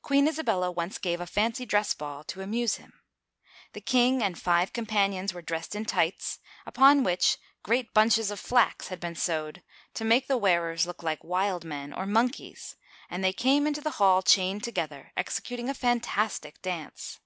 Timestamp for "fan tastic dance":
15.74-17.20